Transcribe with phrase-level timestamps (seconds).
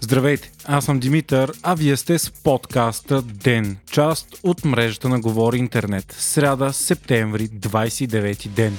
[0.00, 5.58] Здравейте, аз съм Димитър, а вие сте с подкаста ДЕН, част от мрежата на Говори
[5.58, 6.16] Интернет.
[6.18, 8.78] Сряда, септември, 29 ден.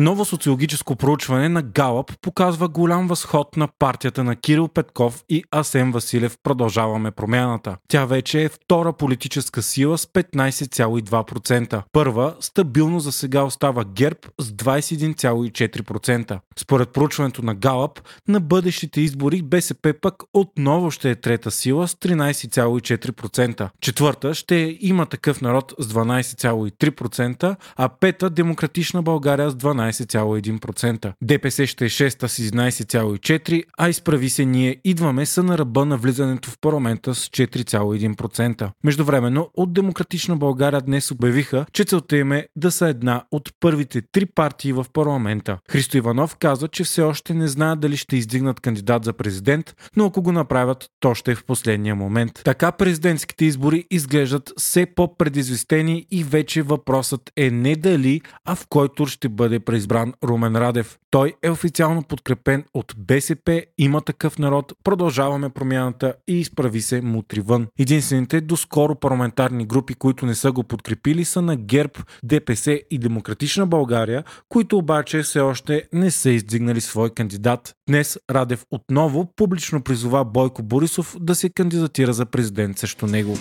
[0.00, 5.92] Ново социологическо проучване на Галъп показва голям възход на партията на Кирил Петков и Асен
[5.92, 7.76] Василев Продължаваме промяната.
[7.88, 11.82] Тя вече е втора политическа сила с 15,2%.
[11.92, 16.38] Първа стабилно за сега остава ГЕРБ с 21,4%.
[16.58, 21.94] Според проучването на Галъп, на бъдещите избори БСП пък отново ще е трета сила с
[21.94, 23.68] 13,4%.
[23.80, 31.12] Четвърта ще има такъв народ с 12,3%, а пета Демократична България с 12 12,1%.
[31.22, 35.96] ДПС ще е 6 с 11,4%, а изправи се ние идваме са на ръба на
[35.96, 38.70] влизането в парламента с 4,1%.
[38.84, 44.02] Междувременно от Демократична България днес обявиха, че целта им е да са една от първите
[44.12, 45.58] три партии в парламента.
[45.70, 50.04] Христо Иванов каза, че все още не знаят дали ще издигнат кандидат за президент, но
[50.04, 52.40] ако го направят, то ще е в последния момент.
[52.44, 59.06] Така президентските избори изглеждат все по-предизвестени и вече въпросът е не дали, а в който
[59.06, 60.98] ще бъде президент избран Румен Радев.
[61.10, 67.40] Той е официално подкрепен от БСП, има такъв народ, продължаваме промяната и изправи се мутри
[67.40, 67.66] вън.
[67.78, 71.92] Единствените доскоро парламентарни групи, които не са го подкрепили са на ГЕРБ,
[72.24, 77.74] ДПС и Демократична България, които обаче все още не са издигнали свой кандидат.
[77.88, 83.34] Днес Радев отново публично призова Бойко Борисов да се кандидатира за президент срещу него.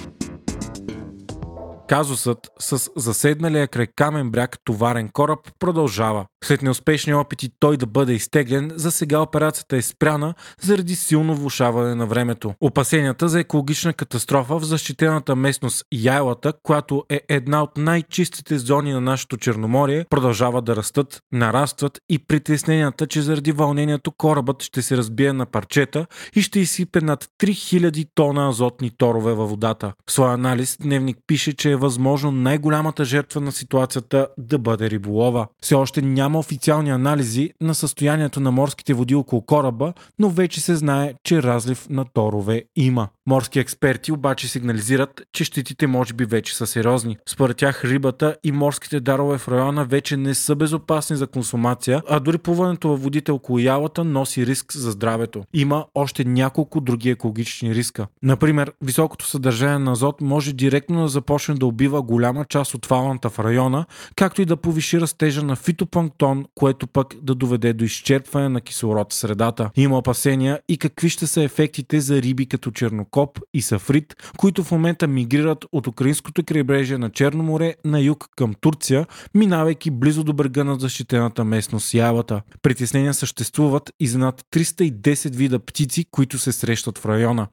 [1.87, 6.25] Казусът с заседналия край камен бряг товарен кораб продължава.
[6.43, 11.95] След неуспешни опити той да бъде изтеглен, за сега операцията е спряна заради силно влушаване
[11.95, 12.53] на времето.
[12.61, 19.01] Опасенията за екологична катастрофа в защитената местност Яйлата, която е една от най-чистите зони на
[19.01, 25.33] нашето Черноморие, продължават да растат, нарастват и притесненията, че заради вълнението корабът ще се разбие
[25.33, 29.93] на парчета и ще изсипе над 3000 тона азотни торове във водата.
[30.09, 35.47] В своя анализ Дневник пише, че е възможно най-голямата жертва на ситуацията да бъде риболова.
[35.61, 40.75] Все още няма официални анализи на състоянието на морските води около кораба, но вече се
[40.75, 43.07] знае, че разлив на торове има.
[43.27, 47.17] Морски експерти обаче сигнализират, че щетите може би вече са сериозни.
[47.29, 52.19] Според тях рибата и морските дарове в района вече не са безопасни за консумация, а
[52.19, 55.43] дори плуването във водите около ялата носи риск за здравето.
[55.53, 58.07] Има още няколко други екологични риска.
[58.23, 63.29] Например, високото съдържание на азот може директно да започне да убива голяма част от фауната
[63.29, 63.85] в района,
[64.15, 69.13] както и да повиши растежа на фитопланктон, което пък да доведе до изчерпване на кислород
[69.13, 69.69] в средата.
[69.75, 74.71] Има опасения и какви ще са ефектите за риби като чернокоп и сафрит, които в
[74.71, 79.05] момента мигрират от украинското крайбрежие на Черно море на юг към Турция,
[79.35, 82.41] минавайки близо до брега на защитената местност Явата.
[82.61, 87.47] Притеснения съществуват и за над 310 вида птици, които се срещат в района.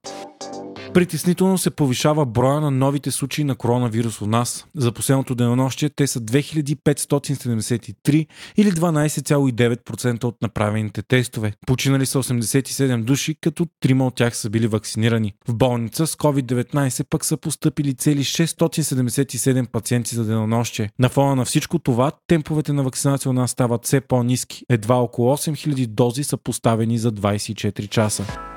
[0.95, 4.67] Притеснително се повишава броя на новите случаи на коронавирус у нас.
[4.77, 11.53] За последното денонощие те са 2573 или 12,9% от направените тестове.
[11.67, 15.35] Починали са 87 души, като трима от тях са били вакцинирани.
[15.49, 20.91] В болница с COVID-19 пък са поступили цели 677 пациенти за денонощие.
[20.99, 24.65] На фона на всичко това, темповете на вакцинация у нас стават все по-низки.
[24.69, 28.54] Едва около 8000 дози са поставени за 24 часа.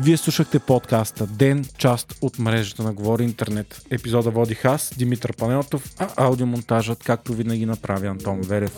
[0.00, 3.82] Вие слушахте подкаста Ден, част от мрежата на Говори Интернет.
[3.90, 8.72] Епизода водих аз, Димитър Панелтов, а аудиомонтажът, както винаги, направи Антон Верев.